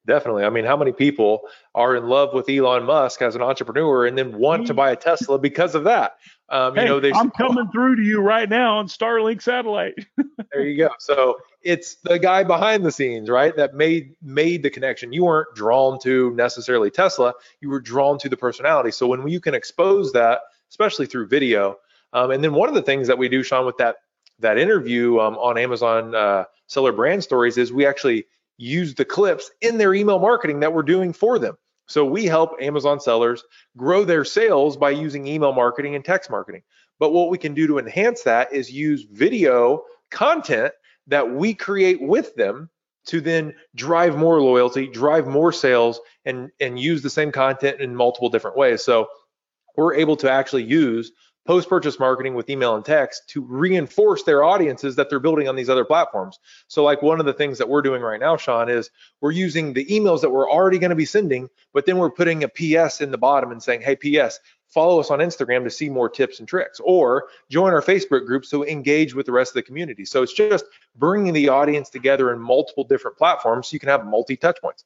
Definitely. 0.07 0.45
I 0.45 0.51
mean, 0.51 0.65
how 0.65 0.77
many 0.77 0.93
people 0.93 1.43
are 1.75 1.95
in 1.95 2.07
love 2.07 2.33
with 2.33 2.49
Elon 2.49 2.85
Musk 2.85 3.21
as 3.21 3.35
an 3.35 3.43
entrepreneur 3.43 4.07
and 4.07 4.17
then 4.17 4.39
want 4.39 4.67
to 4.69 4.73
mm. 4.73 4.77
buy 4.77 4.91
a 4.91 4.97
Tesla 4.97 5.39
because 5.39 5.75
of 5.75 5.85
that? 5.85 6.17
Um, 6.51 6.75
hey, 6.75 6.83
you 6.83 6.89
know, 6.89 7.01
they 7.01 7.13
I'm 7.13 7.31
coming 7.31 7.69
through 7.71 7.97
to 7.97 8.03
you 8.03 8.21
right 8.21 8.49
now 8.49 8.79
on 8.79 8.89
Starlink 8.89 9.43
satellite. 9.43 9.95
there 10.53 10.67
you 10.67 10.79
go. 10.79 10.89
So 10.99 11.39
it's 11.63 11.97
the 12.05 12.19
guy 12.19 12.43
behind 12.43 12.87
the 12.87 12.93
scenes, 12.93 13.29
right? 13.29 13.55
That 13.55 13.75
made 13.75 14.15
made 14.23 14.63
the 14.63 14.71
connection. 14.71 15.13
You 15.13 15.25
weren't 15.25 15.55
drawn 15.55 15.99
to 16.01 16.35
necessarily 16.35 16.91
Tesla. 16.91 17.35
You 17.61 17.69
were 17.69 17.81
drawn 17.81 18.19
to 18.21 18.29
the 18.29 18.37
personality. 18.37 18.93
So 18.93 19.07
when 19.07 19.29
you 19.29 19.41
can 19.41 19.55
expose 19.55 20.13
that, 20.13 20.41
especially 20.71 21.07
through 21.07 21.29
video, 21.29 21.79
um, 22.15 22.31
and 22.31 22.43
then 22.43 22.55
one 22.55 22.69
of 22.69 22.75
the 22.75 22.83
things 22.83 23.09
that 23.09 23.19
we 23.19 23.29
do, 23.29 23.43
Sean, 23.43 23.67
with 23.67 23.77
that 23.77 23.97
that 24.39 24.57
interview 24.57 25.19
um, 25.19 25.37
on 25.37 25.59
Amazon 25.59 26.15
uh, 26.15 26.45
Seller 26.67 26.93
Brand 26.93 27.23
Stories 27.23 27.59
is 27.59 27.73
we 27.73 27.85
actually 27.85 28.27
use 28.57 28.95
the 28.95 29.05
clips 29.05 29.51
in 29.61 29.79
their 29.79 29.95
email 29.95 30.19
marketing 30.19 30.61
that 30.61 30.73
we're 30.73 30.83
doing 30.83 31.13
for 31.13 31.39
them. 31.39 31.59
So 31.89 32.05
we 32.05 32.27
help 32.27 32.53
Amazon 32.61 33.01
sellers 33.01 33.43
grow 33.77 34.05
their 34.05 34.25
sales 34.25 34.77
by 34.77 34.91
using 34.91 35.27
email 35.27 35.53
marketing 35.53 35.95
and 35.95 36.05
text 36.05 36.31
marketing. 36.31 36.63
But 36.99 37.13
what 37.13 37.31
we 37.31 37.39
can 37.39 37.55
do 37.55 37.67
to 37.69 37.79
enhance 37.79 38.23
that 38.25 38.53
is 38.53 38.71
use 38.71 39.07
video 39.11 39.85
content 40.11 40.73
that 41.07 41.31
we 41.31 41.55
create 41.55 42.01
with 42.01 42.35
them 42.35 42.69
to 43.07 43.23
then 43.23 43.55
drive 43.75 44.17
more 44.17 44.41
loyalty, 44.43 44.87
drive 44.87 45.27
more 45.27 45.51
sales, 45.51 46.01
and, 46.27 46.51
and 46.61 46.79
use 46.79 47.03
the 47.03 47.09
same 47.09 47.33
content 47.33 47.81
in 47.81 47.97
multiple 47.97 48.29
different 48.29 48.57
ways. 48.57 48.85
So 48.85 49.09
we're 49.77 49.95
able 49.95 50.17
to 50.17 50.31
actually 50.31 50.65
use 50.65 51.13
post 51.49 51.67
purchase 51.67 51.99
marketing 51.99 52.35
with 52.35 52.51
email 52.51 52.77
and 52.77 52.85
text 52.85 53.27
to 53.27 53.41
reinforce 53.41 54.23
their 54.25 54.45
audiences 54.45 54.97
that 54.97 55.09
they're 55.09 55.19
building 55.19 55.49
on 55.49 55.57
these 55.57 55.71
other 55.71 55.85
platforms. 55.87 56.39
So, 56.67 56.85
like 56.85 57.01
one 57.01 57.21
of 57.21 57.27
the 57.27 57.33
things 57.33 57.57
that 57.57 57.71
we're 57.71 57.81
doing 57.81 58.03
right 58.03 58.21
now, 58.21 58.37
Sean, 58.37 58.69
is 58.69 58.91
we're 59.23 59.31
using 59.31 59.73
the 59.73 59.87
emails 59.87 60.21
that 60.21 60.29
we're 60.29 60.51
already 60.51 60.79
going 60.79 60.91
to 60.91 60.97
be 60.97 61.07
sending, 61.07 61.49
but 61.73 61.87
then 61.87 61.97
we're 61.97 62.11
putting 62.11 62.45
a 62.45 62.49
PS 62.49 63.01
in 63.01 63.11
the 63.11 63.17
bottom 63.17 63.51
and 63.51 63.63
saying, 63.63 63.81
hey, 63.81 63.97
PS, 63.97 64.41
follow 64.69 65.01
us 65.01 65.11
on 65.11 65.21
Instagram 65.21 65.65
to 65.65 65.71
see 65.71 65.89
more 65.89 66.11
tips 66.11 66.39
and 66.39 66.47
tricks, 66.47 66.83
or 66.85 67.29
join 67.49 67.73
our 67.73 67.81
Facebook 67.81 68.27
group 68.27 68.45
so 68.45 68.63
engage 68.67 69.15
with 69.15 69.25
the 69.25 69.33
rest 69.33 69.53
of 69.53 69.55
the 69.55 69.63
community. 69.63 70.05
So, 70.05 70.23
it's 70.23 70.35
just 70.35 70.67
bringing 70.97 71.33
the 71.33 71.49
audience 71.49 71.89
together 71.89 72.31
in 72.31 72.41
multiple 72.41 72.85
different 72.85 73.17
platforms 73.17 73.69
so 73.69 73.75
you 73.75 73.81
can 73.81 73.89
have 73.89 74.05
multi 74.05 74.37
touch 74.37 74.61
points. 74.61 74.85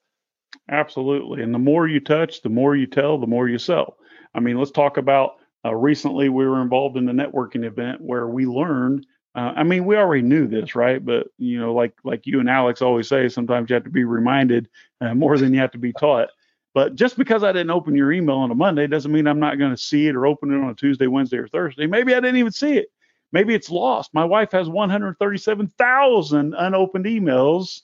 Absolutely. 0.71 1.43
And 1.43 1.53
the 1.53 1.59
more 1.59 1.89
you 1.89 1.99
touch, 1.99 2.41
the 2.43 2.51
more 2.51 2.77
you 2.77 2.87
tell, 2.87 3.19
the 3.19 3.27
more 3.27 3.49
you 3.49 3.59
sell. 3.59 3.97
I 4.33 4.39
mean, 4.39 4.59
let's 4.59 4.71
talk 4.71 4.97
about 4.97 5.39
uh, 5.65 5.75
recently, 5.75 6.29
we 6.29 6.47
were 6.47 6.61
involved 6.61 6.97
in 6.97 7.09
a 7.09 7.13
networking 7.13 7.65
event 7.65 8.01
where 8.01 8.27
we 8.27 8.47
learned. 8.47 9.07
Uh, 9.35 9.53
I 9.57 9.63
mean, 9.63 9.85
we 9.87 9.97
already 9.97 10.23
knew 10.23 10.47
this, 10.47 10.75
right? 10.75 11.03
But 11.05 11.29
you 11.39 11.59
know, 11.59 11.73
like 11.73 11.95
like 12.05 12.27
you 12.27 12.41
and 12.41 12.51
Alex 12.51 12.83
always 12.83 13.09
say, 13.09 13.29
sometimes 13.29 13.71
you 13.71 13.75
have 13.75 13.85
to 13.85 13.91
be 13.91 14.05
reminded 14.05 14.69
uh, 15.01 15.15
more 15.15 15.39
than 15.39 15.55
you 15.55 15.61
have 15.61 15.71
to 15.73 15.79
be 15.79 15.93
taught. 15.93 16.29
But 16.75 16.95
just 16.95 17.17
because 17.17 17.45
I 17.45 17.53
didn't 17.53 17.71
open 17.71 17.95
your 17.95 18.13
email 18.13 18.37
on 18.37 18.51
a 18.51 18.55
Monday 18.55 18.87
doesn't 18.87 19.13
mean 19.13 19.27
I'm 19.27 19.41
not 19.41 19.59
going 19.59 19.71
to 19.71 19.77
see 19.77 20.09
it 20.09 20.17
or 20.17 20.27
open 20.27 20.53
it 20.53 20.63
on 20.63 20.71
a 20.71 20.75
Tuesday, 20.75 21.07
Wednesday, 21.07 21.37
or 21.37 21.49
Thursday. 21.49 21.87
Maybe 21.87 22.15
I 22.15 22.21
didn't 22.21 22.39
even 22.39 22.53
see 22.53 22.79
it. 22.79 22.89
Maybe 23.31 23.55
it's 23.55 23.71
lost. 23.71 24.13
My 24.15 24.25
wife 24.25 24.53
has 24.53 24.69
137,000 24.69 26.55
unopened 26.55 27.05
emails, 27.07 27.83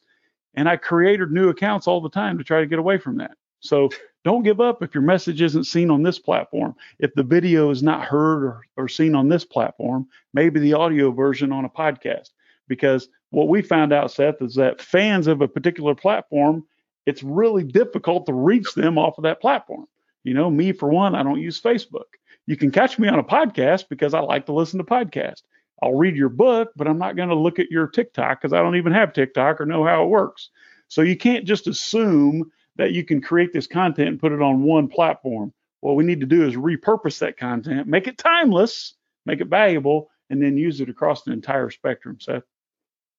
and 0.55 0.69
I 0.69 0.77
created 0.77 1.31
new 1.31 1.49
accounts 1.49 1.87
all 1.87 2.01
the 2.01 2.11
time 2.11 2.39
to 2.39 2.45
try 2.45 2.61
to 2.61 2.67
get 2.67 2.79
away 2.79 2.99
from 2.99 3.19
that. 3.19 3.33
So 3.61 3.91
don't 4.25 4.43
give 4.43 4.61
up 4.61 4.83
if 4.83 4.95
your 4.95 5.03
message 5.03 5.41
isn't 5.41 5.65
seen 5.65 5.91
on 5.91 6.03
this 6.03 6.19
platform. 6.19 6.75
If 6.99 7.15
the 7.15 7.23
video 7.23 7.71
is 7.71 7.83
not 7.83 8.05
heard 8.05 8.45
or, 8.45 8.61
or 8.77 8.89
seen 8.89 9.15
on 9.15 9.29
this 9.29 9.45
platform, 9.45 10.07
maybe 10.35 10.61
the 10.61 10.75
audio 10.75 11.11
version 11.11 11.53
on 11.53 11.65
a 11.65 11.71
podcast. 11.71 12.31
Because 12.67 13.09
what 13.31 13.49
we 13.49 13.63
found 13.63 13.93
out, 13.93 14.11
Seth, 14.11 14.43
is 14.43 14.55
that 14.57 14.83
fans 14.83 15.27
of 15.27 15.41
a 15.41 15.49
particular 15.49 15.95
platform, 15.95 16.65
it's 17.07 17.23
really 17.23 17.65
difficult 17.65 18.27
to 18.27 18.35
reach 18.35 18.75
them 18.75 18.99
off 18.99 19.19
of 19.19 19.23
that 19.23 19.41
platform. 19.41 19.87
You 20.25 20.35
know, 20.35 20.51
me 20.51 20.73
for 20.73 20.91
one, 20.91 21.15
I 21.15 21.23
don't 21.23 21.41
use 21.41 21.61
Facebook. 21.61 22.17
You 22.47 22.57
can 22.57 22.71
catch 22.71 22.99
me 22.99 23.09
on 23.09 23.19
a 23.19 23.25
podcast 23.25 23.89
because 23.89 24.15
I 24.15 24.21
like 24.21 24.47
to 24.47 24.53
listen 24.53 24.79
to 24.79 24.85
podcasts. 24.85 25.43
I'll 25.83 25.95
read 25.95 26.17
your 26.17 26.29
book, 26.29 26.71
but 26.77 26.89
I'm 26.89 26.99
not 26.99 27.17
going 27.17 27.29
to 27.29 27.35
look 27.35 27.59
at 27.59 27.71
your 27.71 27.87
TikTok 27.87 28.41
because 28.41 28.53
I 28.53 28.61
don't 28.63 28.77
even 28.77 28.93
have 28.93 29.13
TikTok 29.13 29.61
or 29.61 29.67
know 29.67 29.85
how 29.85 30.05
it 30.05 30.09
works. 30.09 30.51
So 30.89 31.03
you 31.03 31.17
can't 31.17 31.45
just 31.47 31.67
assume 31.67 32.51
that 32.79 32.93
you 32.93 33.05
can 33.05 33.21
create 33.21 33.53
this 33.53 33.67
content 33.67 34.09
and 34.09 34.21
put 34.21 34.33
it 34.33 34.41
on 34.41 34.63
one 34.63 34.89
platform. 34.89 35.53
What 35.81 35.97
we 35.97 36.05
need 36.05 36.21
to 36.21 36.27
do 36.27 36.47
is 36.47 36.55
repurpose 36.55 37.19
that 37.19 37.37
content, 37.37 37.87
make 37.87 38.07
it 38.07 38.19
timeless, 38.19 38.95
make 39.27 39.41
it 39.41 39.49
valuable, 39.49 40.11
and 40.31 40.43
then 40.43 40.57
use 40.57 40.81
it 40.81 40.89
across 40.89 41.23
the 41.23 41.33
entire 41.33 41.71
spectrum, 41.71 42.19
Seth. 42.21 42.43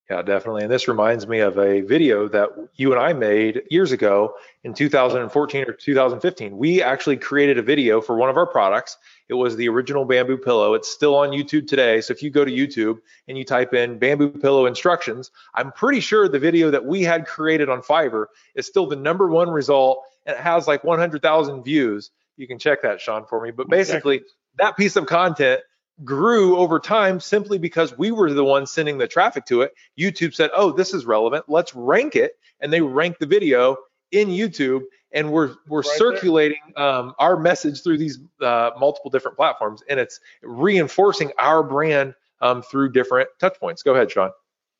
Yeah, 0.09 0.23
definitely. 0.23 0.63
And 0.63 0.71
this 0.71 0.87
reminds 0.87 1.27
me 1.27 1.39
of 1.41 1.59
a 1.59 1.81
video 1.81 2.27
that 2.29 2.49
you 2.75 2.91
and 2.91 2.99
I 2.99 3.13
made 3.13 3.61
years 3.69 3.91
ago 3.91 4.33
in 4.63 4.73
2014 4.73 5.65
or 5.65 5.73
2015. 5.73 6.57
We 6.57 6.81
actually 6.81 7.17
created 7.17 7.59
a 7.59 7.61
video 7.61 8.01
for 8.01 8.15
one 8.15 8.27
of 8.27 8.35
our 8.35 8.47
products. 8.47 8.97
It 9.27 9.35
was 9.35 9.55
the 9.55 9.69
original 9.69 10.05
bamboo 10.05 10.39
pillow. 10.39 10.73
It's 10.73 10.91
still 10.91 11.15
on 11.15 11.29
YouTube 11.29 11.67
today. 11.67 12.01
So 12.01 12.11
if 12.11 12.23
you 12.23 12.31
go 12.31 12.43
to 12.43 12.51
YouTube 12.51 13.01
and 13.27 13.37
you 13.37 13.43
type 13.43 13.75
in 13.75 13.99
bamboo 13.99 14.31
pillow 14.31 14.65
instructions, 14.65 15.29
I'm 15.53 15.71
pretty 15.71 15.99
sure 15.99 16.27
the 16.27 16.39
video 16.39 16.71
that 16.71 16.83
we 16.83 17.03
had 17.03 17.27
created 17.27 17.69
on 17.69 17.83
Fiverr 17.83 18.25
is 18.55 18.65
still 18.65 18.87
the 18.87 18.95
number 18.95 19.27
one 19.27 19.51
result 19.51 20.01
and 20.25 20.35
it 20.35 20.41
has 20.41 20.67
like 20.67 20.83
100,000 20.83 21.63
views. 21.63 22.09
You 22.35 22.47
can 22.47 22.57
check 22.57 22.81
that, 22.81 22.99
Sean, 22.99 23.25
for 23.27 23.43
me. 23.43 23.51
But 23.51 23.69
basically, 23.69 24.15
exactly. 24.15 24.35
that 24.57 24.75
piece 24.75 24.95
of 24.95 25.05
content 25.05 25.61
grew 26.03 26.57
over 26.57 26.79
time 26.79 27.19
simply 27.19 27.57
because 27.57 27.97
we 27.97 28.11
were 28.11 28.33
the 28.33 28.43
ones 28.43 28.71
sending 28.71 28.97
the 28.97 29.07
traffic 29.07 29.45
to 29.45 29.61
it. 29.61 29.73
YouTube 29.97 30.33
said, 30.33 30.49
"Oh, 30.53 30.71
this 30.71 30.93
is 30.93 31.05
relevant. 31.05 31.45
Let's 31.47 31.75
rank 31.75 32.15
it," 32.15 32.33
and 32.59 32.71
they 32.71 32.81
ranked 32.81 33.19
the 33.19 33.25
video 33.25 33.77
in 34.11 34.29
YouTube, 34.29 34.83
and 35.11 35.31
we're 35.31 35.55
we're 35.67 35.81
right 35.81 35.97
circulating 35.97 36.59
um, 36.75 37.13
our 37.19 37.37
message 37.37 37.83
through 37.83 37.97
these 37.97 38.19
uh, 38.41 38.71
multiple 38.79 39.11
different 39.11 39.37
platforms, 39.37 39.83
and 39.89 39.99
it's 39.99 40.19
reinforcing 40.41 41.31
our 41.37 41.63
brand 41.63 42.15
um, 42.41 42.61
through 42.61 42.91
different 42.91 43.29
touch 43.39 43.59
points. 43.59 43.83
Go 43.83 43.93
ahead, 43.93 44.11
Sean. 44.11 44.31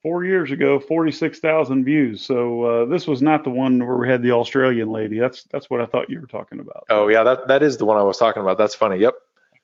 Four 0.02 0.24
years 0.24 0.50
ago, 0.50 0.80
46,000 0.80 1.84
views. 1.84 2.22
So 2.26 2.64
uh, 2.64 2.86
this 2.86 3.06
was 3.06 3.22
not 3.22 3.44
the 3.44 3.50
one 3.50 3.86
where 3.86 3.98
we 3.98 4.08
had 4.08 4.24
the 4.24 4.32
Australian 4.32 4.90
lady. 4.90 5.20
That's 5.20 5.44
that's 5.52 5.70
what 5.70 5.82
I 5.82 5.86
thought 5.86 6.10
you 6.10 6.22
were 6.22 6.28
talking 6.28 6.62
about. 6.62 6.86
Oh 6.90 7.10
yeah, 7.10 7.24
that 7.24 7.50
that 7.50 7.64
is 7.64 7.76
the 7.78 7.86
one 7.86 7.98
I 7.98 8.04
was 8.04 8.18
talking 8.18 8.42
about. 8.42 8.58
That's 8.58 8.76
funny. 8.76 8.98
Yep. 9.00 9.16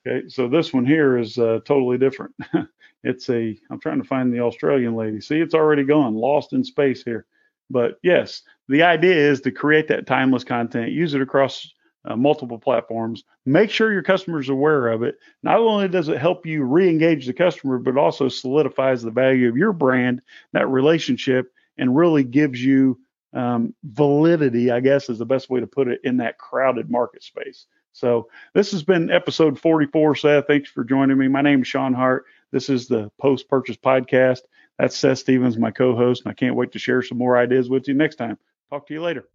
Okay, 0.06 0.28
so 0.28 0.48
this 0.48 0.72
one 0.72 0.86
here 0.86 1.18
is 1.18 1.36
uh, 1.38 1.60
totally 1.64 1.98
different. 1.98 2.34
it's 3.04 3.28
a, 3.28 3.58
I'm 3.70 3.80
trying 3.80 4.00
to 4.00 4.06
find 4.06 4.32
the 4.32 4.40
Australian 4.40 4.94
lady. 4.94 5.20
See, 5.20 5.40
it's 5.40 5.54
already 5.54 5.84
gone, 5.84 6.14
lost 6.14 6.52
in 6.52 6.62
space 6.62 7.02
here. 7.02 7.26
But 7.70 7.98
yes, 8.02 8.42
the 8.68 8.84
idea 8.84 9.16
is 9.16 9.40
to 9.40 9.50
create 9.50 9.88
that 9.88 10.06
timeless 10.06 10.44
content, 10.44 10.92
use 10.92 11.14
it 11.14 11.22
across 11.22 11.68
uh, 12.04 12.14
multiple 12.14 12.58
platforms. 12.58 13.24
Make 13.46 13.70
sure 13.70 13.92
your 13.92 14.04
customers 14.04 14.48
are 14.48 14.52
aware 14.52 14.88
of 14.88 15.02
it. 15.02 15.16
Not 15.42 15.58
only 15.58 15.88
does 15.88 16.08
it 16.08 16.18
help 16.18 16.46
you 16.46 16.62
re-engage 16.62 17.26
the 17.26 17.32
customer, 17.32 17.78
but 17.78 17.96
also 17.96 18.28
solidifies 18.28 19.02
the 19.02 19.10
value 19.10 19.48
of 19.48 19.56
your 19.56 19.72
brand, 19.72 20.22
that 20.52 20.68
relationship, 20.68 21.52
and 21.78 21.96
really 21.96 22.22
gives 22.22 22.64
you 22.64 23.00
um, 23.32 23.74
validity, 23.82 24.70
I 24.70 24.78
guess 24.78 25.10
is 25.10 25.18
the 25.18 25.26
best 25.26 25.50
way 25.50 25.58
to 25.58 25.66
put 25.66 25.88
it, 25.88 26.00
in 26.04 26.18
that 26.18 26.38
crowded 26.38 26.90
market 26.90 27.24
space. 27.24 27.66
So 27.96 28.28
this 28.52 28.72
has 28.72 28.82
been 28.82 29.10
episode 29.10 29.58
44. 29.58 30.16
Seth, 30.16 30.46
thanks 30.46 30.68
for 30.68 30.84
joining 30.84 31.16
me. 31.16 31.28
My 31.28 31.40
name 31.40 31.62
is 31.62 31.68
Sean 31.68 31.94
Hart. 31.94 32.26
This 32.52 32.68
is 32.68 32.88
the 32.88 33.10
Post 33.18 33.48
Purchase 33.48 33.78
Podcast. 33.78 34.40
That's 34.78 34.94
Seth 34.94 35.16
Stevens, 35.18 35.56
my 35.56 35.70
co-host, 35.70 36.22
and 36.24 36.30
I 36.30 36.34
can't 36.34 36.56
wait 36.56 36.72
to 36.72 36.78
share 36.78 37.00
some 37.00 37.16
more 37.16 37.38
ideas 37.38 37.70
with 37.70 37.88
you 37.88 37.94
next 37.94 38.16
time. 38.16 38.36
Talk 38.68 38.86
to 38.88 38.94
you 38.94 39.00
later. 39.00 39.26